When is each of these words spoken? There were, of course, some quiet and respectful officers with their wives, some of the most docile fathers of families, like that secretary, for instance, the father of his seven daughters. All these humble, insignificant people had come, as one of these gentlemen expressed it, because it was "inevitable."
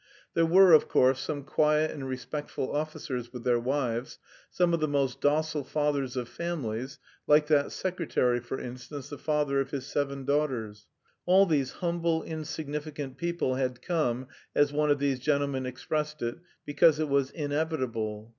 There 0.33 0.47
were, 0.47 0.73
of 0.73 0.87
course, 0.87 1.19
some 1.19 1.43
quiet 1.43 1.91
and 1.91 2.09
respectful 2.09 2.75
officers 2.75 3.31
with 3.31 3.43
their 3.43 3.59
wives, 3.59 4.17
some 4.49 4.73
of 4.73 4.79
the 4.79 4.87
most 4.87 5.21
docile 5.21 5.63
fathers 5.63 6.17
of 6.17 6.27
families, 6.27 6.97
like 7.27 7.45
that 7.49 7.71
secretary, 7.71 8.39
for 8.39 8.59
instance, 8.59 9.09
the 9.09 9.19
father 9.19 9.59
of 9.61 9.69
his 9.69 9.85
seven 9.85 10.25
daughters. 10.25 10.87
All 11.27 11.45
these 11.45 11.73
humble, 11.73 12.23
insignificant 12.23 13.17
people 13.17 13.53
had 13.57 13.83
come, 13.83 14.25
as 14.55 14.73
one 14.73 14.89
of 14.89 14.97
these 14.97 15.19
gentlemen 15.19 15.67
expressed 15.67 16.23
it, 16.23 16.39
because 16.65 16.99
it 16.99 17.07
was 17.07 17.29
"inevitable." 17.29 18.29